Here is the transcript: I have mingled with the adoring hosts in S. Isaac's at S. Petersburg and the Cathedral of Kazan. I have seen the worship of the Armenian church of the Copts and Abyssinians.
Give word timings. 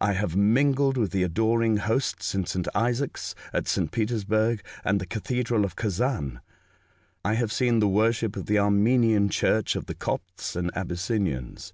I 0.00 0.14
have 0.14 0.34
mingled 0.34 0.96
with 0.96 1.12
the 1.12 1.22
adoring 1.22 1.76
hosts 1.76 2.34
in 2.34 2.42
S. 2.42 2.56
Isaac's 2.74 3.36
at 3.52 3.66
S. 3.68 3.78
Petersburg 3.92 4.64
and 4.84 4.98
the 5.00 5.06
Cathedral 5.06 5.64
of 5.64 5.76
Kazan. 5.76 6.40
I 7.24 7.34
have 7.34 7.52
seen 7.52 7.78
the 7.78 7.86
worship 7.86 8.34
of 8.36 8.46
the 8.46 8.58
Armenian 8.58 9.28
church 9.28 9.76
of 9.76 9.86
the 9.86 9.94
Copts 9.94 10.56
and 10.56 10.76
Abyssinians. 10.76 11.72